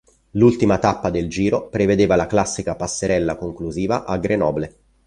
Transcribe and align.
L'ultima 0.31 0.79
tappa 0.79 1.11
del 1.11 1.29
Giro 1.29 1.67
prevedeva 1.69 2.15
la 2.15 2.25
classica 2.25 2.75
passerella 2.75 3.35
conclusiva 3.35 4.03
a 4.03 4.17
Grenoble. 4.17 4.75